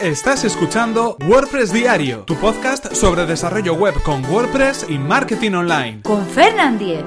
Estás 0.00 0.44
escuchando 0.44 1.18
WordPress 1.28 1.74
Diario, 1.74 2.20
tu 2.20 2.34
podcast 2.36 2.94
sobre 2.94 3.26
desarrollo 3.26 3.74
web 3.74 3.92
con 4.02 4.24
WordPress 4.24 4.86
y 4.88 4.96
marketing 4.96 5.52
online. 5.52 6.00
Con 6.00 6.26
Fernand 6.26 6.78
Diez. 6.78 7.04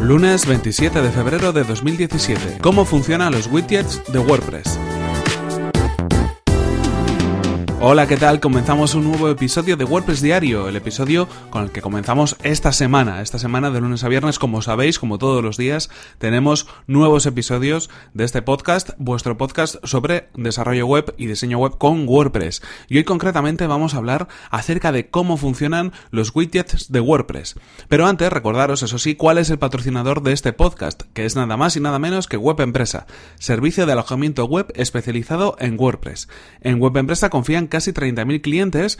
Lunes 0.00 0.46
27 0.46 1.02
de 1.02 1.10
febrero 1.10 1.52
de 1.52 1.64
2017. 1.64 2.58
¿Cómo 2.60 2.84
funcionan 2.84 3.32
los 3.32 3.48
widgets 3.48 4.00
de 4.12 4.20
WordPress? 4.20 4.78
Hola, 7.86 8.06
¿qué 8.06 8.16
tal? 8.16 8.40
Comenzamos 8.40 8.94
un 8.94 9.04
nuevo 9.04 9.28
episodio 9.28 9.76
de 9.76 9.84
WordPress 9.84 10.22
Diario, 10.22 10.70
el 10.70 10.76
episodio 10.76 11.28
con 11.50 11.64
el 11.64 11.70
que 11.70 11.82
comenzamos 11.82 12.34
esta 12.42 12.72
semana. 12.72 13.20
Esta 13.20 13.38
semana 13.38 13.70
de 13.70 13.82
lunes 13.82 14.02
a 14.04 14.08
viernes, 14.08 14.38
como 14.38 14.62
sabéis, 14.62 14.98
como 14.98 15.18
todos 15.18 15.44
los 15.44 15.58
días, 15.58 15.90
tenemos 16.16 16.66
nuevos 16.86 17.26
episodios 17.26 17.90
de 18.14 18.24
este 18.24 18.40
podcast, 18.40 18.92
vuestro 18.96 19.36
podcast 19.36 19.76
sobre 19.84 20.30
desarrollo 20.34 20.86
web 20.86 21.14
y 21.18 21.26
diseño 21.26 21.58
web 21.58 21.76
con 21.76 22.08
WordPress. 22.08 22.62
Y 22.88 22.96
hoy 22.96 23.04
concretamente 23.04 23.66
vamos 23.66 23.92
a 23.92 23.98
hablar 23.98 24.28
acerca 24.48 24.90
de 24.90 25.10
cómo 25.10 25.36
funcionan 25.36 25.92
los 26.10 26.34
widgets 26.34 26.90
de 26.90 27.00
WordPress. 27.00 27.56
Pero 27.88 28.06
antes, 28.06 28.32
recordaros, 28.32 28.82
eso 28.82 28.96
sí, 28.96 29.14
cuál 29.14 29.36
es 29.36 29.50
el 29.50 29.58
patrocinador 29.58 30.22
de 30.22 30.32
este 30.32 30.54
podcast, 30.54 31.02
que 31.12 31.26
es 31.26 31.36
nada 31.36 31.58
más 31.58 31.76
y 31.76 31.80
nada 31.80 31.98
menos 31.98 32.28
que 32.28 32.38
Web 32.38 32.62
Empresa, 32.62 33.06
servicio 33.38 33.84
de 33.84 33.92
alojamiento 33.92 34.46
web 34.46 34.72
especializado 34.74 35.56
en 35.58 35.78
WordPress. 35.78 36.28
En 36.62 36.80
Web 36.80 36.96
Empresa 36.96 37.28
confían 37.28 37.68
casi 37.74 37.92
30.000 37.92 38.40
clientes 38.40 38.98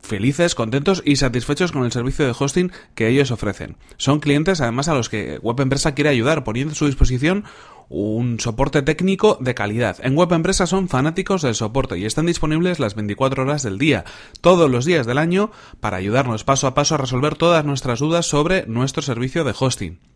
felices, 0.00 0.54
contentos 0.54 1.02
y 1.04 1.16
satisfechos 1.16 1.72
con 1.72 1.84
el 1.84 1.92
servicio 1.92 2.24
de 2.24 2.34
hosting 2.38 2.72
que 2.94 3.08
ellos 3.08 3.30
ofrecen. 3.30 3.76
Son 3.98 4.18
clientes 4.18 4.62
además 4.62 4.88
a 4.88 4.94
los 4.94 5.10
que 5.10 5.38
Web 5.42 5.60
Empresa 5.60 5.94
quiere 5.94 6.08
ayudar 6.08 6.42
poniendo 6.42 6.72
a 6.72 6.74
su 6.74 6.86
disposición 6.86 7.44
un 7.90 8.40
soporte 8.40 8.80
técnico 8.80 9.36
de 9.42 9.54
calidad. 9.54 9.98
En 10.02 10.16
Web 10.16 10.32
Empresa 10.32 10.66
son 10.66 10.88
fanáticos 10.88 11.42
del 11.42 11.54
soporte 11.54 11.98
y 11.98 12.06
están 12.06 12.24
disponibles 12.24 12.78
las 12.78 12.94
24 12.94 13.42
horas 13.42 13.62
del 13.62 13.76
día, 13.76 14.06
todos 14.40 14.70
los 14.70 14.86
días 14.86 15.06
del 15.06 15.18
año, 15.18 15.50
para 15.80 15.98
ayudarnos 15.98 16.44
paso 16.44 16.66
a 16.66 16.72
paso 16.72 16.94
a 16.94 16.98
resolver 16.98 17.34
todas 17.36 17.66
nuestras 17.66 17.98
dudas 17.98 18.24
sobre 18.24 18.64
nuestro 18.66 19.02
servicio 19.02 19.44
de 19.44 19.54
hosting. 19.58 20.13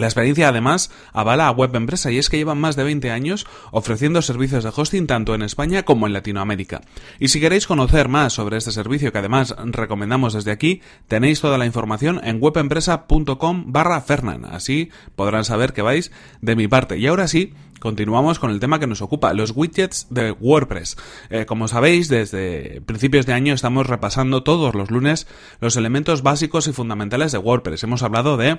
La 0.00 0.06
experiencia 0.06 0.48
además 0.48 0.90
avala 1.12 1.46
a 1.46 1.50
Web 1.50 1.76
Empresa 1.76 2.10
y 2.10 2.16
es 2.16 2.30
que 2.30 2.38
llevan 2.38 2.58
más 2.58 2.74
de 2.74 2.84
20 2.84 3.10
años 3.10 3.46
ofreciendo 3.70 4.22
servicios 4.22 4.64
de 4.64 4.72
hosting 4.74 5.06
tanto 5.06 5.34
en 5.34 5.42
España 5.42 5.82
como 5.82 6.06
en 6.06 6.14
Latinoamérica. 6.14 6.80
Y 7.18 7.28
si 7.28 7.38
queréis 7.38 7.66
conocer 7.66 8.08
más 8.08 8.32
sobre 8.32 8.56
este 8.56 8.72
servicio 8.72 9.12
que 9.12 9.18
además 9.18 9.54
recomendamos 9.58 10.32
desde 10.32 10.52
aquí, 10.52 10.80
tenéis 11.06 11.42
toda 11.42 11.58
la 11.58 11.66
información 11.66 12.18
en 12.24 12.38
webempresa.com 12.40 13.64
barra 13.66 14.00
Fernan. 14.00 14.46
Así 14.46 14.90
podrán 15.16 15.44
saber 15.44 15.74
que 15.74 15.82
vais 15.82 16.10
de 16.40 16.56
mi 16.56 16.66
parte. 16.66 16.96
Y 16.96 17.06
ahora 17.06 17.28
sí, 17.28 17.52
Continuamos 17.80 18.38
con 18.38 18.50
el 18.50 18.60
tema 18.60 18.78
que 18.78 18.86
nos 18.86 19.00
ocupa, 19.00 19.32
los 19.32 19.52
widgets 19.56 20.08
de 20.10 20.32
WordPress. 20.32 20.98
Eh, 21.30 21.46
como 21.46 21.66
sabéis, 21.66 22.10
desde 22.10 22.82
principios 22.82 23.24
de 23.24 23.32
año 23.32 23.54
estamos 23.54 23.86
repasando 23.86 24.42
todos 24.42 24.74
los 24.74 24.90
lunes 24.90 25.26
los 25.62 25.78
elementos 25.78 26.22
básicos 26.22 26.68
y 26.68 26.74
fundamentales 26.74 27.32
de 27.32 27.38
WordPress. 27.38 27.82
Hemos 27.82 28.02
hablado 28.02 28.36
de 28.36 28.58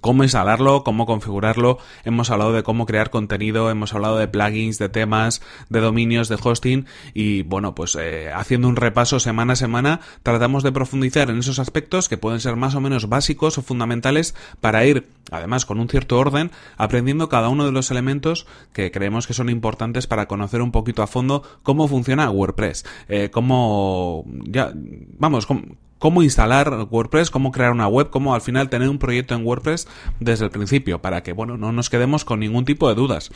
cómo 0.00 0.22
instalarlo, 0.22 0.84
cómo 0.84 1.06
configurarlo, 1.06 1.78
hemos 2.04 2.30
hablado 2.30 2.52
de 2.52 2.62
cómo 2.62 2.86
crear 2.86 3.10
contenido, 3.10 3.70
hemos 3.70 3.94
hablado 3.94 4.18
de 4.18 4.28
plugins, 4.28 4.78
de 4.78 4.88
temas, 4.88 5.42
de 5.68 5.80
dominios, 5.80 6.28
de 6.28 6.38
hosting 6.42 6.86
y 7.14 7.42
bueno, 7.42 7.74
pues 7.74 7.96
eh, 8.00 8.30
haciendo 8.32 8.68
un 8.68 8.76
repaso 8.76 9.20
semana 9.20 9.54
a 9.54 9.56
semana 9.56 10.00
tratamos 10.22 10.62
de 10.62 10.72
profundizar 10.72 11.30
en 11.30 11.38
esos 11.38 11.58
aspectos 11.58 12.08
que 12.08 12.18
pueden 12.18 12.40
ser 12.40 12.56
más 12.56 12.74
o 12.74 12.80
menos 12.80 13.08
básicos 13.08 13.58
o 13.58 13.62
fundamentales 13.62 14.34
para 14.60 14.84
ir, 14.84 15.08
además 15.30 15.66
con 15.66 15.80
un 15.80 15.88
cierto 15.88 16.18
orden, 16.18 16.50
aprendiendo 16.76 17.28
cada 17.28 17.48
uno 17.48 17.64
de 17.64 17.72
los 17.72 17.90
elementos 17.90 18.46
que 18.72 18.90
creemos 18.90 19.26
que 19.26 19.34
son 19.34 19.48
importantes 19.48 20.06
para 20.06 20.26
conocer 20.26 20.62
un 20.62 20.72
poquito 20.72 21.02
a 21.02 21.06
fondo 21.06 21.42
cómo 21.62 21.88
funciona 21.88 22.30
WordPress, 22.30 22.84
eh, 23.08 23.30
cómo, 23.30 24.24
ya, 24.44 24.72
vamos, 25.18 25.46
cómo, 25.46 25.62
cómo 25.98 26.22
instalar 26.22 26.86
WordPress, 26.90 27.30
cómo 27.30 27.52
crear 27.52 27.72
una 27.72 27.88
web, 27.88 28.10
cómo 28.10 28.34
al 28.34 28.40
final 28.40 28.68
tener 28.68 28.88
un 28.88 28.98
proyecto 28.98 29.34
en 29.34 29.44
WordPress 29.44 29.88
desde 30.20 30.44
el 30.44 30.50
principio, 30.50 31.00
para 31.00 31.22
que, 31.22 31.32
bueno, 31.32 31.56
no 31.56 31.72
nos 31.72 31.90
quedemos 31.90 32.24
con 32.24 32.40
ningún 32.40 32.64
tipo 32.64 32.88
de 32.88 32.94
dudas. 32.94 33.30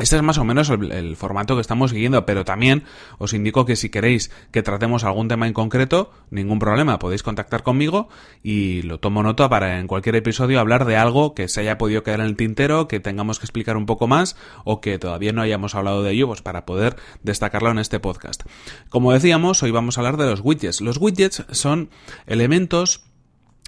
Este 0.00 0.16
es 0.16 0.22
más 0.22 0.38
o 0.38 0.44
menos 0.44 0.70
el, 0.70 1.14
formato 1.14 1.56
que 1.56 1.60
estamos 1.60 1.90
siguiendo, 1.90 2.24
pero 2.24 2.42
también 2.42 2.84
os 3.18 3.34
indico 3.34 3.66
que 3.66 3.76
si 3.76 3.90
queréis 3.90 4.30
que 4.50 4.62
tratemos 4.62 5.04
algún 5.04 5.28
tema 5.28 5.46
en 5.46 5.52
concreto, 5.52 6.10
ningún 6.30 6.58
problema, 6.58 6.98
podéis 6.98 7.22
contactar 7.22 7.62
conmigo 7.62 8.08
y 8.42 8.80
lo 8.82 8.98
tomo 8.98 9.22
nota 9.22 9.50
para 9.50 9.78
en 9.78 9.86
cualquier 9.86 10.16
episodio 10.16 10.58
hablar 10.58 10.86
de 10.86 10.96
algo 10.96 11.34
que 11.34 11.48
se 11.48 11.60
haya 11.60 11.76
podido 11.76 12.02
quedar 12.02 12.20
en 12.20 12.26
el 12.26 12.36
tintero, 12.36 12.88
que 12.88 12.98
tengamos 12.98 13.38
que 13.38 13.44
explicar 13.44 13.76
un 13.76 13.84
poco 13.84 14.06
más 14.06 14.36
o 14.64 14.80
que 14.80 14.98
todavía 14.98 15.32
no 15.32 15.42
hayamos 15.42 15.74
hablado 15.74 16.02
de 16.02 16.12
ello, 16.12 16.28
pues 16.28 16.40
para 16.40 16.64
poder 16.64 16.96
destacarlo 17.22 17.70
en 17.70 17.78
este 17.78 18.00
podcast. 18.00 18.44
Como 18.88 19.12
decíamos, 19.12 19.62
hoy 19.62 19.70
vamos 19.70 19.98
a 19.98 20.00
hablar 20.00 20.16
de 20.16 20.30
los 20.30 20.40
widgets. 20.42 20.80
Los 20.80 20.96
widgets 20.96 21.44
son 21.50 21.90
elementos 22.26 23.04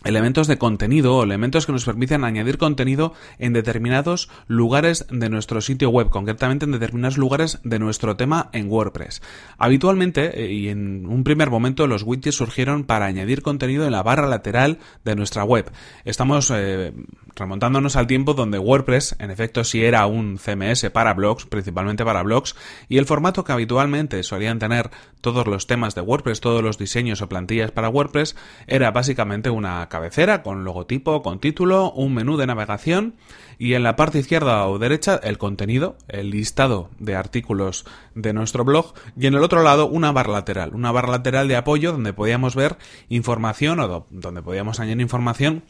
elementos 0.04 0.46
de 0.46 0.58
contenido 0.58 1.16
o 1.16 1.24
elementos 1.24 1.66
que 1.66 1.72
nos 1.72 1.84
permiten 1.84 2.24
añadir 2.24 2.58
contenido 2.58 3.12
en 3.38 3.52
determinados 3.52 4.28
lugares 4.46 5.06
de 5.10 5.28
nuestro 5.28 5.60
sitio 5.60 5.90
web, 5.90 6.08
concretamente 6.10 6.64
en 6.64 6.72
determinados 6.72 7.18
lugares 7.18 7.60
de 7.64 7.78
nuestro 7.78 8.16
tema 8.16 8.50
en 8.52 8.70
WordPress. 8.70 9.22
Habitualmente 9.58 10.44
eh, 10.44 10.52
y 10.52 10.68
en 10.68 11.06
un 11.06 11.24
primer 11.24 11.50
momento 11.50 11.86
los 11.86 12.02
widgets 12.02 12.36
surgieron 12.36 12.84
para 12.84 13.06
añadir 13.06 13.42
contenido 13.42 13.84
en 13.84 13.92
la 13.92 14.02
barra 14.02 14.26
lateral 14.26 14.78
de 15.04 15.16
nuestra 15.16 15.44
web. 15.44 15.70
Estamos 16.04 16.50
eh, 16.54 16.92
remontándonos 17.34 17.96
al 17.96 18.06
tiempo 18.06 18.34
donde 18.34 18.58
WordPress 18.58 19.16
en 19.18 19.30
efecto 19.30 19.64
sí 19.64 19.84
era 19.84 20.06
un 20.06 20.38
CMS 20.38 20.90
para 20.90 21.14
blogs, 21.14 21.46
principalmente 21.46 22.04
para 22.04 22.22
blogs, 22.22 22.54
y 22.88 22.98
el 22.98 23.06
formato 23.06 23.44
que 23.44 23.52
habitualmente 23.52 24.22
solían 24.22 24.58
tener 24.58 24.90
todos 25.20 25.46
los 25.46 25.66
temas 25.66 25.94
de 25.94 26.00
WordPress, 26.00 26.40
todos 26.40 26.62
los 26.62 26.78
diseños 26.78 27.22
o 27.22 27.28
plantillas 27.28 27.70
para 27.70 27.88
WordPress, 27.88 28.36
era 28.66 28.90
básicamente 28.90 29.50
una 29.50 29.88
cabecera 29.92 30.42
con 30.42 30.64
logotipo, 30.64 31.22
con 31.22 31.38
título, 31.38 31.92
un 31.92 32.14
menú 32.14 32.38
de 32.38 32.46
navegación 32.46 33.14
y 33.58 33.74
en 33.74 33.82
la 33.82 33.94
parte 33.94 34.18
izquierda 34.18 34.66
o 34.66 34.78
derecha 34.78 35.20
el 35.22 35.36
contenido, 35.36 35.98
el 36.08 36.30
listado 36.30 36.88
de 36.98 37.14
artículos 37.14 37.84
de 38.14 38.32
nuestro 38.32 38.64
blog 38.64 38.94
y 39.18 39.26
en 39.26 39.34
el 39.34 39.42
otro 39.42 39.62
lado 39.62 39.86
una 39.86 40.10
barra 40.10 40.32
lateral, 40.32 40.74
una 40.74 40.92
barra 40.92 41.10
lateral 41.10 41.46
de 41.46 41.56
apoyo 41.56 41.92
donde 41.92 42.14
podíamos 42.14 42.56
ver 42.56 42.78
información 43.10 43.80
o 43.80 44.06
donde 44.08 44.40
podíamos 44.40 44.80
añadir 44.80 45.02
información 45.02 45.62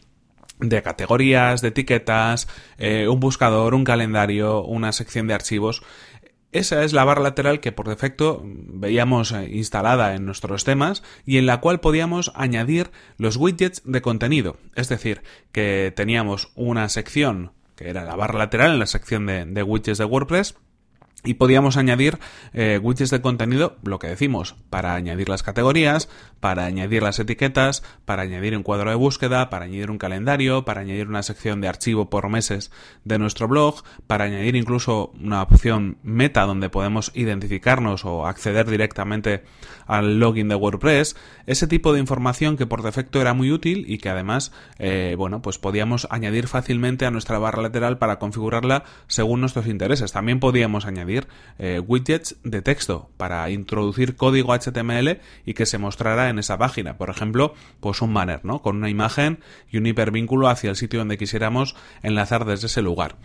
de 0.60 0.82
categorías, 0.82 1.60
de 1.60 1.68
etiquetas, 1.68 2.46
eh, 2.78 3.08
un 3.08 3.18
buscador, 3.18 3.74
un 3.74 3.82
calendario, 3.82 4.62
una 4.62 4.92
sección 4.92 5.26
de 5.26 5.34
archivos. 5.34 5.82
Esa 6.52 6.84
es 6.84 6.92
la 6.92 7.04
barra 7.04 7.22
lateral 7.22 7.60
que 7.60 7.72
por 7.72 7.88
defecto 7.88 8.42
veíamos 8.44 9.32
eh, 9.32 9.48
instalada 9.50 10.14
en 10.14 10.26
nuestros 10.26 10.64
temas 10.64 11.02
y 11.24 11.38
en 11.38 11.46
la 11.46 11.60
cual 11.60 11.80
podíamos 11.80 12.30
añadir 12.34 12.90
los 13.16 13.36
widgets 13.36 13.82
de 13.86 14.02
contenido. 14.02 14.58
Es 14.74 14.90
decir, 14.90 15.22
que 15.50 15.92
teníamos 15.96 16.52
una 16.54 16.90
sección 16.90 17.52
que 17.74 17.88
era 17.88 18.04
la 18.04 18.16
barra 18.16 18.38
lateral 18.38 18.72
en 18.72 18.78
la 18.78 18.86
sección 18.86 19.24
de, 19.24 19.46
de 19.46 19.62
widgets 19.62 19.96
de 19.96 20.04
WordPress 20.04 20.56
y 21.24 21.34
podíamos 21.34 21.76
añadir 21.76 22.18
eh, 22.52 22.80
widgets 22.82 23.10
de 23.10 23.20
contenido, 23.20 23.76
lo 23.84 23.98
que 23.98 24.08
decimos, 24.08 24.56
para 24.70 24.94
añadir 24.94 25.28
las 25.28 25.42
categorías, 25.42 26.08
para 26.40 26.64
añadir 26.64 27.02
las 27.02 27.18
etiquetas, 27.18 27.82
para 28.04 28.22
añadir 28.22 28.56
un 28.56 28.64
cuadro 28.64 28.90
de 28.90 28.96
búsqueda, 28.96 29.48
para 29.48 29.66
añadir 29.66 29.90
un 29.90 29.98
calendario, 29.98 30.64
para 30.64 30.80
añadir 30.80 31.08
una 31.08 31.22
sección 31.22 31.60
de 31.60 31.68
archivo 31.68 32.10
por 32.10 32.28
meses 32.28 32.72
de 33.04 33.18
nuestro 33.18 33.46
blog, 33.46 33.82
para 34.06 34.24
añadir 34.24 34.56
incluso 34.56 35.12
una 35.20 35.42
opción 35.42 35.98
meta 36.02 36.42
donde 36.42 36.70
podemos 36.70 37.12
identificarnos 37.14 38.04
o 38.04 38.26
acceder 38.26 38.68
directamente 38.68 39.44
al 39.86 40.18
login 40.18 40.48
de 40.48 40.56
WordPress, 40.56 41.16
ese 41.46 41.66
tipo 41.68 41.92
de 41.92 42.00
información 42.00 42.56
que 42.56 42.66
por 42.66 42.82
defecto 42.82 43.20
era 43.20 43.34
muy 43.34 43.52
útil 43.52 43.84
y 43.86 43.98
que 43.98 44.08
además, 44.08 44.52
eh, 44.78 45.14
bueno, 45.16 45.42
pues 45.42 45.58
podíamos 45.58 46.08
añadir 46.10 46.48
fácilmente 46.48 47.06
a 47.06 47.10
nuestra 47.10 47.38
barra 47.38 47.62
lateral 47.62 47.98
para 47.98 48.18
configurarla 48.18 48.84
según 49.06 49.40
nuestros 49.40 49.66
intereses. 49.66 50.12
También 50.12 50.40
podíamos 50.40 50.86
añadir 50.86 51.11
eh, 51.58 51.80
widgets 51.80 52.36
de 52.42 52.62
texto 52.62 53.10
para 53.16 53.48
introducir 53.50 54.16
código 54.16 54.52
HTML 54.52 55.20
y 55.44 55.54
que 55.54 55.66
se 55.66 55.78
mostrara 55.78 56.28
en 56.28 56.38
esa 56.38 56.58
página. 56.58 56.96
Por 56.96 57.10
ejemplo, 57.10 57.54
pues 57.80 58.02
un 58.02 58.14
banner, 58.14 58.44
¿no? 58.44 58.62
Con 58.62 58.76
una 58.76 58.90
imagen 58.90 59.40
y 59.70 59.78
un 59.78 59.86
hipervínculo 59.86 60.48
hacia 60.48 60.70
el 60.70 60.76
sitio 60.76 61.00
donde 61.00 61.18
quisiéramos 61.18 61.76
enlazar 62.02 62.44
desde 62.44 62.66
ese 62.66 62.82
lugar. 62.82 63.16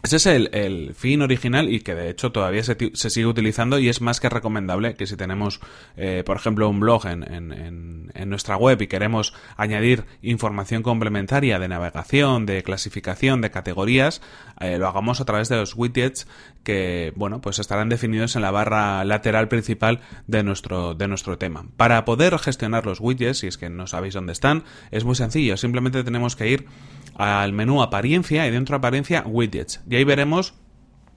Ese 0.00 0.16
es 0.16 0.26
el, 0.26 0.94
fin 0.94 1.22
original 1.22 1.68
y 1.68 1.80
que 1.80 1.94
de 1.94 2.08
hecho 2.08 2.30
todavía 2.30 2.62
se, 2.62 2.76
sigue 2.94 3.26
utilizando 3.26 3.80
y 3.80 3.88
es 3.88 4.00
más 4.00 4.20
que 4.20 4.28
recomendable 4.28 4.94
que 4.94 5.08
si 5.08 5.16
tenemos, 5.16 5.60
eh, 5.96 6.22
por 6.24 6.36
ejemplo, 6.36 6.68
un 6.68 6.78
blog 6.78 7.06
en, 7.06 7.24
en, 7.24 8.28
nuestra 8.28 8.56
web 8.56 8.80
y 8.80 8.86
queremos 8.86 9.34
añadir 9.56 10.04
información 10.22 10.82
complementaria 10.82 11.58
de 11.58 11.66
navegación, 11.66 12.46
de 12.46 12.62
clasificación, 12.62 13.40
de 13.40 13.50
categorías, 13.50 14.20
eh, 14.60 14.78
lo 14.78 14.86
hagamos 14.86 15.20
a 15.20 15.24
través 15.24 15.48
de 15.48 15.56
los 15.56 15.74
widgets 15.74 16.28
que, 16.62 17.12
bueno, 17.16 17.40
pues 17.40 17.58
estarán 17.58 17.88
definidos 17.88 18.36
en 18.36 18.42
la 18.42 18.50
barra 18.50 19.04
lateral 19.04 19.48
principal 19.48 20.00
de 20.26 20.42
nuestro, 20.42 20.94
de 20.94 21.08
nuestro 21.08 21.38
tema. 21.38 21.66
Para 21.76 22.04
poder 22.04 22.38
gestionar 22.38 22.86
los 22.86 23.00
widgets, 23.00 23.38
si 23.38 23.46
es 23.46 23.58
que 23.58 23.70
no 23.70 23.86
sabéis 23.86 24.14
dónde 24.14 24.32
están, 24.32 24.64
es 24.90 25.04
muy 25.04 25.14
sencillo. 25.14 25.56
Simplemente 25.56 26.04
tenemos 26.04 26.36
que 26.36 26.48
ir 26.48 26.66
al 27.18 27.52
menú 27.52 27.82
apariencia 27.82 28.46
y 28.46 28.50
dentro 28.50 28.74
de 28.74 28.78
apariencia 28.78 29.24
widgets. 29.26 29.80
Y 29.88 29.96
ahí 29.96 30.04
veremos 30.04 30.54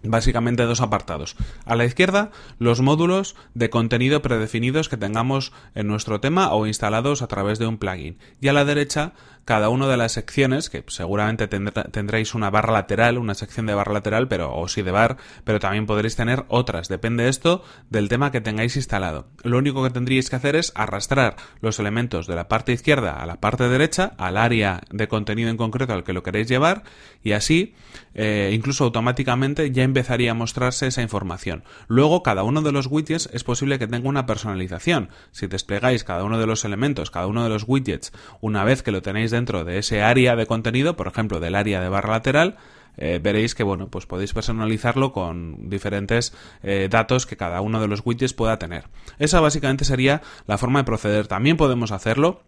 básicamente 0.03 0.63
dos 0.63 0.81
apartados. 0.81 1.35
A 1.65 1.75
la 1.75 1.85
izquierda, 1.85 2.31
los 2.57 2.81
módulos 2.81 3.35
de 3.53 3.69
contenido 3.69 4.21
predefinidos 4.21 4.89
que 4.89 4.97
tengamos 4.97 5.53
en 5.75 5.87
nuestro 5.87 6.19
tema 6.19 6.51
o 6.53 6.65
instalados 6.65 7.21
a 7.21 7.27
través 7.27 7.59
de 7.59 7.67
un 7.67 7.77
plugin. 7.77 8.17
Y 8.39 8.47
a 8.47 8.53
la 8.53 8.65
derecha, 8.65 9.13
cada 9.45 9.69
una 9.69 9.87
de 9.87 9.97
las 9.97 10.11
secciones, 10.11 10.69
que 10.69 10.83
seguramente 10.87 11.47
tendréis 11.47 12.35
una 12.35 12.49
barra 12.49 12.73
lateral, 12.73 13.17
una 13.17 13.33
sección 13.33 13.65
de 13.65 13.73
barra 13.73 13.93
lateral, 13.93 14.27
pero, 14.27 14.55
o 14.55 14.67
sí 14.67 14.81
de 14.81 14.91
bar, 14.91 15.17
pero 15.43 15.59
también 15.59 15.85
podréis 15.85 16.15
tener 16.15 16.45
otras. 16.47 16.87
Depende 16.87 17.27
esto 17.27 17.63
del 17.89 18.09
tema 18.09 18.31
que 18.31 18.41
tengáis 18.41 18.75
instalado. 18.75 19.27
Lo 19.43 19.57
único 19.57 19.83
que 19.83 19.89
tendríais 19.89 20.29
que 20.29 20.35
hacer 20.35 20.55
es 20.55 20.71
arrastrar 20.75 21.35
los 21.59 21.79
elementos 21.79 22.27
de 22.27 22.35
la 22.35 22.47
parte 22.47 22.71
izquierda 22.71 23.13
a 23.13 23.25
la 23.25 23.39
parte 23.39 23.67
derecha, 23.67 24.13
al 24.17 24.37
área 24.37 24.81
de 24.91 25.07
contenido 25.07 25.49
en 25.49 25.57
concreto 25.57 25.93
al 25.93 26.03
que 26.03 26.13
lo 26.13 26.23
queréis 26.23 26.47
llevar, 26.47 26.83
y 27.23 27.31
así, 27.33 27.73
eh, 28.13 28.51
incluso 28.53 28.83
automáticamente, 28.83 29.71
ya 29.71 29.83
empezaría 29.83 30.31
a 30.31 30.35
mostrarse 30.35 30.87
esa 30.87 31.01
información. 31.01 31.63
Luego, 31.87 32.23
cada 32.23 32.43
uno 32.43 32.61
de 32.61 32.71
los 32.71 32.87
widgets 32.87 33.29
es 33.33 33.43
posible 33.43 33.79
que 33.79 33.87
tenga 33.87 34.07
una 34.07 34.25
personalización. 34.25 35.09
Si 35.31 35.47
desplegáis 35.47 36.03
cada 36.03 36.23
uno 36.23 36.37
de 36.37 36.47
los 36.47 36.63
elementos, 36.65 37.11
cada 37.11 37.27
uno 37.27 37.43
de 37.43 37.49
los 37.49 37.65
widgets, 37.67 38.11
una 38.39 38.63
vez 38.63 38.83
que 38.83 38.91
lo 38.91 39.01
tenéis 39.01 39.30
dentro 39.31 39.65
de 39.65 39.79
ese 39.79 40.01
área 40.03 40.35
de 40.35 40.45
contenido, 40.45 40.95
por 40.95 41.07
ejemplo, 41.07 41.39
del 41.39 41.55
área 41.55 41.81
de 41.81 41.89
barra 41.89 42.11
lateral, 42.11 42.57
eh, 42.97 43.19
veréis 43.21 43.55
que 43.55 43.63
bueno, 43.63 43.87
pues 43.87 44.05
podéis 44.05 44.33
personalizarlo 44.33 45.13
con 45.13 45.69
diferentes 45.69 46.33
eh, 46.61 46.87
datos 46.89 47.25
que 47.25 47.37
cada 47.37 47.61
uno 47.61 47.79
de 47.81 47.87
los 47.87 48.01
widgets 48.05 48.33
pueda 48.33 48.59
tener. 48.59 48.85
Esa 49.17 49.39
básicamente 49.39 49.85
sería 49.85 50.21
la 50.45 50.57
forma 50.57 50.79
de 50.79 50.85
proceder. 50.85 51.27
También 51.27 51.57
podemos 51.57 51.91
hacerlo 51.91 52.43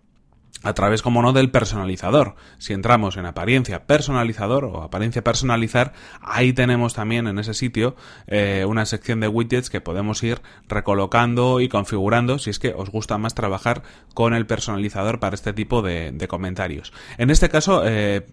a 0.62 0.74
través, 0.74 1.02
como 1.02 1.22
no, 1.22 1.34
del 1.34 1.52
personalizador. 1.52 2.36
Si 2.58 2.74
entramos 2.74 3.18
en 3.18 3.26
apariencia 3.26 3.86
personalizador 3.86 4.64
o 4.66 4.82
apariencia 4.82 5.24
personalizar, 5.24 5.94
ahí 6.22 6.54
tenemos 6.54 6.94
también 6.94 7.28
en 7.28 7.38
ese 7.38 7.54
sitio 7.54 7.96
eh, 8.28 8.66
una 8.68 8.86
sección 8.86 9.20
de 9.20 9.28
widgets 9.28 9.70
que 9.70 9.82
podemos 9.82 10.24
ir 10.24 10.42
recolocando 10.70 11.60
y 11.60 11.68
configurando 11.68 12.40
si 12.40 12.50
es 12.50 12.60
que 12.60 12.74
os 12.76 12.90
gusta 12.90 13.18
más 13.18 13.36
trabajar 13.36 13.84
con 14.14 14.34
el 14.34 14.46
personalizador 14.46 15.20
para 15.20 15.36
este 15.36 15.54
tipo 15.54 15.82
de, 15.82 16.14
comentarios. 16.30 16.94
En 17.18 17.30
este 17.30 17.50
caso, 17.50 17.84
eh, 17.86 18.26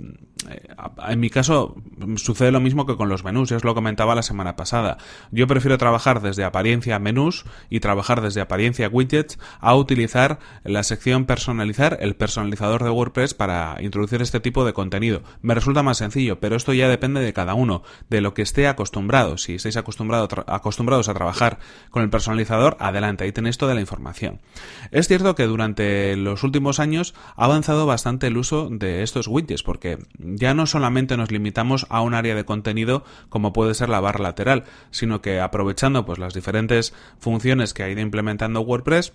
en 1.09 1.21
mi 1.21 1.29
caso, 1.29 1.75
sucede 2.15 2.53
lo 2.53 2.61
mismo 2.61 2.87
que 2.87 2.97
con 2.97 3.09
los 3.09 3.25
menús, 3.25 3.49
ya 3.49 3.57
os 3.57 3.65
lo 3.65 3.75
comentaba 3.75 4.15
la 4.15 4.23
semana 4.23 4.55
pasada. 4.55 4.99
Yo 5.33 5.49
prefiero 5.49 5.77
trabajar 5.77 6.23
desde 6.23 6.45
apariencia 6.45 7.01
menús 7.01 7.45
y 7.69 7.81
trabajar 7.81 8.21
desde 8.21 8.41
apariencia 8.41 8.89
widgets 8.89 9.39
a 9.59 9.75
utilizar 9.75 10.39
la 10.63 10.85
sección 10.85 11.25
personalizar, 11.25 11.99
el 12.01 12.10
personalizador 12.17 12.85
de 12.85 12.91
WordPress 12.91 13.35
para 13.35 13.77
introducir 13.81 14.23
este 14.23 14.41
tipo 14.41 14.65
de 14.65 14.73
contenido. 14.73 15.23
Me 15.43 15.55
resulta 15.55 15.83
más 15.83 15.99
sencillo, 15.99 16.41
pero 16.41 16.57
esto 16.57 16.73
ya 16.73 16.89
depende 16.89 17.21
de 17.21 17.33
cada 17.33 17.55
uno, 17.55 17.83
de 18.09 18.21
lo 18.21 18.35
que 18.35 18.43
esté 18.43 18.69
acostumbrado. 18.69 19.39
Si 19.39 19.55
estáis 19.55 19.77
acostumbrados 19.77 21.09
a 21.09 21.15
trabajar 21.15 21.59
con 21.91 22.03
el 22.03 22.11
personalizador, 22.11 22.77
adelante, 22.81 23.25
ahí 23.25 23.33
tenéis 23.33 23.59
toda 23.59 23.75
la 23.75 23.81
información. 23.81 24.41
Es 24.91 25.09
cierto 25.09 25.35
que 25.35 25.47
durante 25.47 26.17
los 26.17 26.43
últimos 26.43 26.81
años 26.81 27.15
ha 27.37 27.45
avanzado 27.45 27.87
bastante 27.87 28.29
el 28.29 28.37
uso 28.37 28.69
de 28.71 29.03
estos 29.03 29.29
widgets, 29.29 29.63
porque 29.63 29.99
ya 30.19 30.55
no 30.55 30.67
solamente 30.67 31.17
nos 31.17 31.31
limitamos 31.31 31.87
a 31.91 32.01
un 32.01 32.15
área 32.15 32.35
de 32.35 32.45
contenido 32.45 33.05
como 33.29 33.53
puede 33.53 33.75
ser 33.75 33.89
la 33.89 34.01
barra 34.01 34.23
lateral, 34.23 34.65
sino 34.91 35.21
que 35.21 35.41
aprovechando 35.41 36.05
pues 36.05 36.19
las 36.19 36.35
diferentes 36.35 36.95
funciones 37.19 37.75
que 37.75 37.83
ha 37.83 37.89
ido 37.89 38.01
implementando 38.01 38.61
WordPress, 38.61 39.13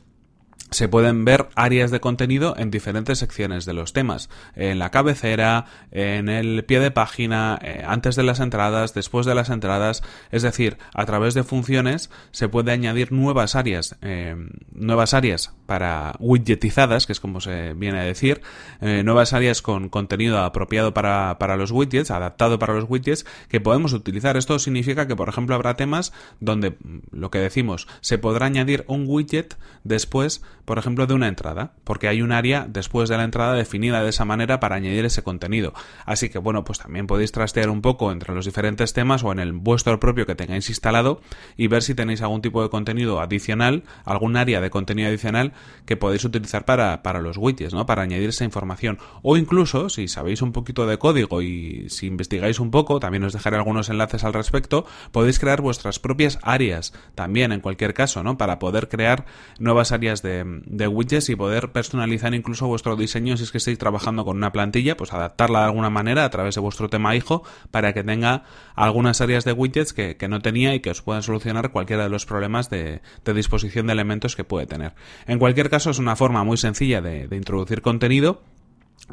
se 0.72 0.90
pueden 0.90 1.26
ver 1.26 1.48
áreas 1.56 1.92
de 1.92 2.02
contenido 2.02 2.56
en 2.58 2.72
diferentes 2.72 3.20
secciones 3.20 3.66
de 3.66 3.74
los 3.74 3.94
temas, 3.94 4.30
en 4.56 4.80
la 4.80 4.92
cabecera, 4.92 5.66
en 5.92 6.28
el 6.28 6.66
pie 6.66 6.80
de 6.80 6.92
página, 6.92 7.58
eh, 7.62 7.84
antes 7.88 8.16
de 8.16 8.24
las 8.24 8.40
entradas, 8.40 8.94
después 8.94 9.26
de 9.26 9.36
las 9.36 9.50
entradas, 9.50 10.04
es 10.32 10.42
decir, 10.42 10.78
a 10.94 11.06
través 11.06 11.34
de 11.34 11.44
funciones 11.44 12.10
se 12.32 12.50
puede 12.50 12.72
añadir 12.72 13.12
nuevas 13.12 13.56
áreas, 13.56 13.96
eh, 14.02 14.36
nuevas 14.74 15.14
áreas 15.14 15.54
para 15.66 16.16
widgetizadas, 16.20 17.06
que 17.06 17.14
es 17.14 17.20
como 17.20 17.42
se 17.42 17.74
viene 17.74 18.00
a 18.00 18.04
decir, 18.04 18.42
eh, 18.82 19.04
nuevas 19.06 19.34
áreas 19.34 19.62
con 19.62 19.90
contenido 19.90 20.40
apropiado 20.40 20.94
para, 20.94 21.38
para 21.40 21.58
los 21.58 21.72
widgets, 21.72 22.12
adaptado 22.12 22.60
para 22.60 22.74
los 22.74 22.86
widgets, 22.90 23.26
que 23.50 23.62
podemos 23.62 23.94
utilizar. 23.94 24.36
Esto 24.36 24.60
significa 24.60 25.08
que, 25.08 25.16
por 25.16 25.30
ejemplo, 25.30 25.56
habrá 25.56 25.76
temas 25.76 26.12
donde 26.40 26.72
mm, 26.72 27.00
lo 27.12 27.32
que 27.32 27.40
decimos, 27.40 27.88
se 28.02 28.18
podrá 28.18 28.48
añadir 28.48 28.84
un 28.88 29.06
widget 29.08 29.58
después 29.84 30.42
por 30.66 30.80
ejemplo, 30.80 31.06
de 31.06 31.14
una 31.14 31.28
entrada, 31.28 31.74
porque 31.84 32.08
hay 32.08 32.22
un 32.22 32.32
área 32.32 32.66
después 32.68 33.08
de 33.08 33.18
la 33.18 33.24
entrada 33.24 33.54
definida 33.54 34.04
de 34.04 34.10
esa 34.10 34.26
manera 34.26 34.60
para 34.60 34.76
añadir 34.76 35.06
ese 35.06 35.24
contenido. 35.24 35.74
Así 36.06 36.30
que, 36.30 36.40
bueno, 36.40 36.64
pues 36.64 36.80
también 36.80 37.08
podéis 37.08 37.32
trastear 37.32 37.70
un 37.70 37.82
poco 37.82 38.12
entre 38.12 38.34
los 38.34 38.46
diferentes 38.46 38.94
temas 38.94 39.24
o 39.24 39.32
en 39.32 39.40
el 39.40 39.54
vuestro 39.54 40.00
propio 40.00 40.26
que 40.26 40.36
tengáis 40.36 40.68
instalado 40.70 41.22
y 41.56 41.68
ver 41.68 41.84
si 41.84 41.94
tenéis 41.94 42.22
algún 42.22 42.42
tipo 42.42 42.64
de 42.64 42.70
contenido 42.70 43.22
adicional, 43.22 43.84
algún 44.04 44.38
área 44.38 44.60
de 44.60 44.72
contenido 44.72 45.08
adicional 45.08 45.54
que 45.86 45.98
podéis 45.98 46.26
utilizar 46.26 46.66
para, 46.66 47.04
para 47.04 47.22
los 47.22 47.38
widgets, 47.38 47.74
¿no? 47.74 47.86
Para 47.86 48.02
añadir 48.02 48.30
esa 48.30 48.44
información. 48.44 48.98
O 49.22 49.38
incluso, 49.38 49.90
si 49.90 50.08
sabéis 50.08 50.42
un 50.42 50.52
poquito 50.52 50.88
de 50.88 50.98
código 50.98 51.44
y 51.44 51.90
si 51.90 52.08
investigáis 52.08 52.60
un 52.60 52.72
poco, 52.72 53.00
también 53.00 53.24
os 53.24 53.34
dejaré 53.34 53.58
algunos 53.58 53.90
enlaces 53.90 54.24
al 54.24 54.34
respecto, 54.34 54.86
podéis 55.12 55.40
crear 55.40 55.62
vuestras 55.62 56.00
propias 56.00 56.40
áreas 56.42 56.94
también, 57.14 57.52
en 57.52 57.62
cualquier 57.62 57.94
caso, 57.94 58.24
¿no? 58.24 58.38
Para 58.38 58.58
poder 58.58 58.90
crear 58.90 59.26
nuevas 59.60 59.92
áreas 59.92 60.24
de, 60.24 60.35
de 60.46 60.88
widgets 60.88 61.30
y 61.30 61.36
poder 61.36 61.72
personalizar 61.72 62.34
incluso 62.34 62.68
vuestro 62.68 62.96
diseño 62.96 63.38
si 63.38 63.44
es 63.44 63.52
que 63.52 63.60
estáis 63.60 63.78
trabajando 63.78 64.26
con 64.26 64.38
una 64.38 64.52
plantilla, 64.52 64.98
pues 64.98 65.14
adaptarla 65.14 65.60
de 65.60 65.66
alguna 65.66 65.90
manera 65.90 66.26
a 66.26 66.30
través 66.30 66.56
de 66.56 66.62
vuestro 66.62 66.90
tema 66.90 67.16
hijo 67.16 67.44
para 67.72 67.94
que 67.94 68.04
tenga 68.04 68.44
algunas 68.76 69.22
áreas 69.22 69.46
de 69.46 69.54
widgets 69.54 69.94
que, 69.94 70.18
no 70.28 70.42
tenía 70.42 70.74
y 70.74 70.80
que 70.80 70.90
os 70.90 71.02
puedan 71.02 71.22
solucionar 71.22 71.72
cualquiera 71.72 72.04
de 72.04 72.10
los 72.10 72.26
problemas 72.26 72.70
de, 72.70 73.02
disposición 73.24 73.88
de 73.88 73.94
elementos 73.94 74.36
que 74.36 74.44
puede 74.44 74.66
tener. 74.66 74.94
En 75.28 75.40
cualquier 75.40 75.70
caso 75.70 75.92
es 75.92 76.00
una 76.00 76.16
forma 76.16 76.44
muy 76.44 76.58
sencilla 76.58 77.02
de 77.02 77.28
introducir 77.32 77.82
contenido 77.82 78.42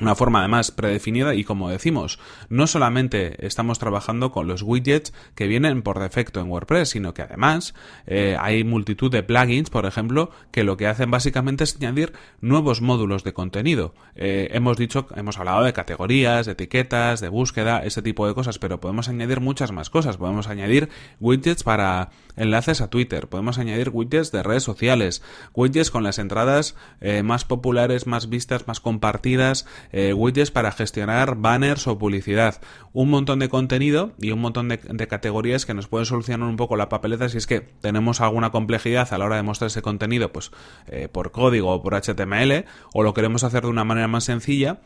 una 0.01 0.15
forma 0.15 0.41
además 0.41 0.71
predefinida 0.71 1.35
y 1.35 1.45
como 1.45 1.69
decimos, 1.69 2.19
no 2.49 2.67
solamente 2.67 3.47
estamos 3.47 3.79
trabajando 3.79 4.33
con 4.33 4.49
los 4.49 4.63
widgets 4.63 5.13
que 5.35 5.47
vienen 5.47 5.83
por 5.83 5.99
defecto 5.99 6.41
en 6.41 6.49
WordPress, 6.49 6.91
sino 6.91 7.13
que 7.15 7.23
además 7.23 7.75
eh, 8.07 8.37
hay 8.41 8.65
multitud 8.65 9.11
de 9.11 9.23
plugins, 9.23 9.71
por 9.71 9.85
ejemplo, 9.85 10.31
que 10.51 10.65
lo 10.65 10.77
que 10.77 10.87
hacen 10.87 11.11
básicamente 11.11 11.65
es 11.65 11.77
añadir 11.77 12.13
nuevos 12.41 12.81
módulos 12.81 13.23
de 13.25 13.33
contenido. 13.35 13.95
Eh, 14.15 14.49
hemos 14.53 14.77
dicho, 14.77 15.07
hemos 15.15 15.39
hablado 15.39 15.63
de 15.63 15.73
categorías, 15.73 16.47
de 16.47 16.53
etiquetas, 16.53 17.21
de 17.21 17.29
búsqueda, 17.29 17.85
ese 17.85 18.03
tipo 18.03 18.27
de 18.27 18.35
cosas, 18.35 18.59
pero 18.59 18.81
podemos 18.81 19.09
añadir 19.09 19.41
muchas 19.41 19.73
más 19.73 19.91
cosas. 19.91 20.17
Podemos 20.17 20.47
añadir 20.47 20.89
widgets 21.21 21.65
para 21.65 22.11
enlaces 22.37 22.81
a 22.81 22.89
Twitter, 22.89 23.29
podemos 23.29 23.59
añadir 23.59 23.91
widgets 23.93 24.33
de 24.33 24.43
redes 24.43 24.63
sociales, 24.63 25.23
widgets 25.55 25.91
con 25.91 26.03
las 26.03 26.19
entradas 26.19 26.77
eh, 27.01 27.23
más 27.23 27.45
populares, 27.45 28.07
más 28.07 28.29
vistas, 28.29 28.67
más 28.67 28.81
compartidas, 28.81 29.67
eh, 29.91 30.13
widgets 30.13 30.51
para 30.51 30.73
gestionar 30.73 31.37
banners 31.37 31.87
o 31.87 31.99
publicidad, 31.99 32.61
un 32.93 33.11
montón 33.11 33.39
de 33.39 33.49
contenido 33.49 34.13
y 34.19 34.31
un 34.31 34.41
montón 34.41 34.69
de, 34.69 34.79
categorías 35.09 35.67
que 35.67 35.75
nos 35.75 35.89
pueden 35.89 36.07
solucionar 36.07 36.49
un 36.49 36.57
poco 36.57 36.77
la 36.77 36.89
papeleta 36.89 37.29
si 37.29 37.39
es 37.39 37.47
que 37.47 37.61
tenemos 37.61 38.21
alguna 38.21 38.51
complejidad 38.51 39.13
a 39.13 39.19
la 39.19 39.25
hora 39.25 39.37
de 39.37 39.43
mostrar 39.43 39.67
ese 39.67 39.83
contenido 39.83 40.33
pues 40.33 40.53
eh, 40.87 41.09
por 41.11 41.33
código 41.33 41.71
o 41.71 41.83
por 41.83 41.95
HTML 41.95 42.65
o 42.93 43.03
lo 43.03 43.15
queremos 43.15 43.45
hacer 43.45 43.63
de 43.63 43.69
una 43.69 43.85
manera 43.85 44.09
más 44.09 44.25
sencilla 44.25 44.81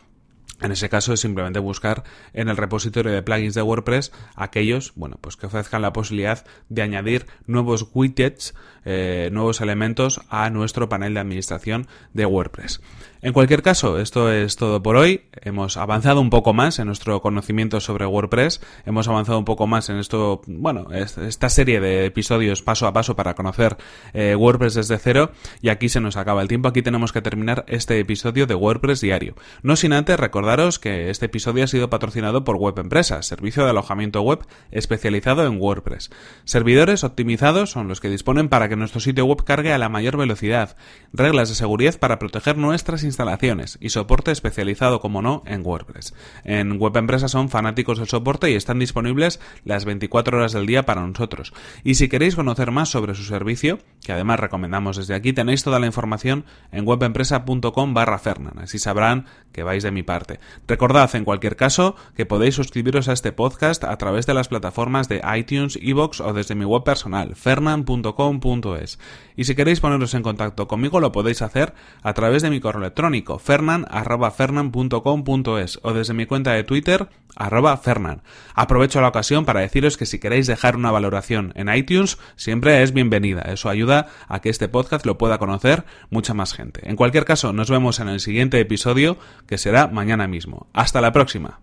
en 0.63 0.73
ese 0.73 0.89
caso 0.89 1.13
es 1.13 1.21
simplemente 1.21 1.59
buscar 1.59 2.03
en 2.33 2.49
el 2.49 2.57
repositorio 2.57 3.13
de 3.13 3.23
plugins 3.23 3.55
de 3.55 3.61
WordPress 3.61 4.11
aquellos, 4.37 4.93
bueno, 4.97 5.19
pues 5.21 5.37
que 5.37 5.47
ofrezcan 5.47 5.83
la 5.83 5.93
posibilidad 5.93 6.47
de 6.71 6.81
añadir 6.81 7.27
nuevos 7.47 7.91
widgets, 7.93 8.55
eh, 8.87 9.29
nuevos 9.33 9.61
elementos 9.61 10.23
a 10.31 10.49
nuestro 10.49 10.89
panel 10.89 11.13
de 11.13 11.21
administración 11.21 11.87
de 12.15 12.25
WordPress. 12.25 12.81
En 13.27 13.33
cualquier 13.33 13.61
caso, 13.61 13.99
esto 13.99 14.31
es 14.31 14.55
todo 14.55 14.81
por 14.85 14.95
hoy. 14.95 15.23
Hemos 15.43 15.77
avanzado 15.77 16.21
un 16.21 16.31
poco 16.31 16.55
más 16.55 16.79
en 16.79 16.87
nuestro 16.87 17.21
conocimiento 17.21 17.81
sobre 17.81 18.07
WordPress. 18.07 18.61
Hemos 18.85 19.09
avanzado 19.09 19.37
un 19.37 19.45
poco 19.45 19.67
más 19.67 19.89
en 19.89 19.97
esto, 19.97 20.43
bueno, 20.47 20.87
esta 20.93 21.49
serie 21.49 21.81
de 21.81 22.05
episodios 22.05 22.63
paso 22.63 22.87
a 22.87 22.93
paso 22.93 23.17
para 23.17 23.35
conocer 23.35 23.79
eh, 24.13 24.37
WordPress 24.37 24.75
desde 24.75 24.97
cero. 24.99 25.33
Y 25.61 25.71
aquí 25.71 25.89
se 25.89 26.01
nos 26.01 26.17
acaba 26.17 26.41
el 26.41 26.47
tiempo. 26.47 26.69
Aquí 26.69 26.83
tenemos 26.83 27.11
que 27.11 27.21
terminar 27.21 27.65
este 27.67 27.99
episodio 27.99 28.47
de 28.47 28.55
WordPress 28.55 29.01
diario. 29.01 29.35
No 29.61 29.75
sin 29.75 29.93
antes 29.93 30.21
recordaros 30.21 30.79
que 30.79 31.11
este 31.11 31.27
episodio 31.27 31.65
ha 31.65 31.67
sido 31.67 31.91
patrocinado 31.91 32.45
por 32.45 32.55
Web 32.55 32.79
Empresas, 32.79 33.27
servicio 33.27 33.65
de 33.65 33.71
alojamiento 33.71 34.23
web 34.23 34.47
especializado 34.71 35.45
en 35.49 35.61
WordPress. 35.61 36.11
Servidores 36.45 37.03
optimizados 37.03 37.73
son 37.73 37.89
los 37.89 38.01
que 38.01 38.09
disponen 38.09 38.49
para 38.49 38.69
que 38.69 38.77
nuestro 38.77 39.01
sitio 39.01 39.27
web 39.27 39.43
cargue 39.43 39.73
a 39.73 39.79
la 39.79 39.89
mayor 39.89 40.17
velocidad. 40.17 40.77
Reglas 41.13 41.49
de 41.49 41.57
seguridad 41.57 41.99
para 41.99 42.21
proteger 42.21 42.57
nuestras 42.57 43.03
instalaciones 43.03 43.16
instalaciones 43.17 43.79
y 43.81 43.89
soporte 43.89 44.31
especializado, 44.31 45.01
como 45.01 45.23
no, 45.23 45.43
en 45.47 45.65
WordPress. 45.65 46.13
En 46.45 46.79
Web 46.79 46.99
Empresa 46.99 47.29
son 47.29 47.49
fanáticos 47.49 47.97
del 47.97 48.09
soporte 48.09 48.51
y 48.51 48.55
están 48.55 48.79
disponibles 48.79 49.41
las 49.65 49.87
24 49.87 50.37
horas 50.37 50.53
del 50.53 50.67
día 50.67 50.85
para 50.85 51.07
nosotros. 51.07 51.55
Y 51.83 51.95
si 51.95 52.11
queréis 52.11 52.37
conocer 52.37 52.73
más 52.73 52.91
sobre 52.91 53.15
su 53.15 53.25
servicio, 53.25 53.79
que 54.05 54.13
además 54.13 54.39
recomendamos 54.39 54.99
desde 54.99 55.15
aquí, 55.15 55.33
tenéis 55.33 55.65
toda 55.65 55.81
la 55.81 55.87
información 55.87 56.45
en 56.73 56.87
webempresa.com 56.87 57.95
barra 57.95 58.19
Fernan, 58.19 58.59
así 58.59 58.79
sabrán 58.79 59.25
que 59.53 59.63
vais 59.63 59.83
de 59.83 59.91
mi 59.91 60.03
parte. 60.03 60.39
Recordad, 60.69 61.15
en 61.17 61.25
cualquier 61.25 61.57
caso, 61.57 61.97
que 62.15 62.27
podéis 62.27 62.57
suscribiros 62.57 63.09
a 63.09 63.15
este 63.15 63.33
podcast 63.33 63.83
a 63.85 63.97
través 63.97 64.27
de 64.27 64.35
las 64.35 64.49
plataformas 64.49 65.09
de 65.09 65.23
iTunes, 65.35 65.79
Evox 65.81 66.21
o 66.21 66.35
desde 66.35 66.55
mi 66.55 66.67
web 66.67 66.85
personal, 66.85 67.35
fernan.com.es. 67.35 68.99
Y 69.37 69.45
si 69.45 69.55
queréis 69.55 69.81
poneros 69.81 70.13
en 70.13 70.23
contacto 70.23 70.69
conmigo, 70.69 71.01
lo 71.01 71.13
podéis 71.13 71.41
hacer 71.41 71.73
a 72.03 72.13
través 72.13 72.43
de 72.43 72.51
mi 72.51 72.61
correo 72.61 72.93
electrónico, 72.97 73.39
fernan.fernan.com.es 73.39 75.81
o 75.83 75.93
desde 75.93 76.15
mi 76.15 76.25
cuenta 76.25 76.53
de 76.53 76.65
Twitter, 76.65 77.11
arroba 77.37 77.77
fernan. 77.77 78.23
Aprovecho 78.55 79.03
la 79.03 79.09
ocasión 79.09 79.45
para 79.45 79.61
deciros 79.61 79.99
que 79.99 80.07
si 80.07 80.19
queréis 80.19 80.47
dejar 80.47 80.77
una 80.77 80.91
valoración 80.91 81.53
en 81.57 81.69
iTunes, 81.69 82.17
siempre 82.37 82.83
es 82.83 82.95
bienvenida. 82.95 83.43
Eso 83.43 83.69
ayuda 83.69 84.07
a 84.29 84.41
que 84.41 84.49
este 84.49 84.71
podcast 84.71 85.05
lo 85.05 85.19
pueda 85.19 85.37
conocer 85.37 85.85
mucha 86.09 86.33
más 86.33 86.55
gente. 86.55 86.89
En 86.89 86.97
cualquier 86.97 87.27
caso, 87.27 87.53
nos 87.53 87.69
vemos 87.69 88.01
en 88.01 88.09
el 88.09 88.21
siguiente 88.21 88.59
episodio, 88.61 89.19
que 89.47 89.59
será 89.59 89.89
mañana 89.89 90.27
mismo. 90.27 90.71
Hasta 90.73 91.03
la 91.03 91.13
próxima. 91.13 91.61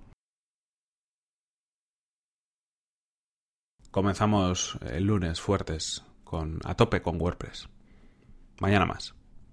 Comenzamos 3.90 4.78
el 4.88 5.06
lunes 5.06 5.42
fuertes, 5.42 6.04
con, 6.24 6.60
a 6.64 6.76
tope 6.76 7.02
con 7.02 7.20
WordPress. 7.20 7.70
Mañana 8.60 8.86
más. 8.86 9.16